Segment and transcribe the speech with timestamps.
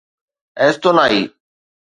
[0.61, 1.19] ايستونائي